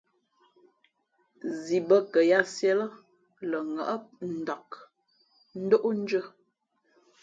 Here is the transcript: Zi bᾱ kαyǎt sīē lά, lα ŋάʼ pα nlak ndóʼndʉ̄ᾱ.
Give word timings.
Zi 1.61 1.77
bᾱ 1.87 1.97
kαyǎt 2.13 2.47
sīē 2.55 2.73
lά, 2.79 2.87
lα 3.49 3.57
ŋάʼ 3.73 3.99
pα 4.15 4.23
nlak 4.37 4.69
ndóʼndʉ̄ᾱ. 5.63 6.21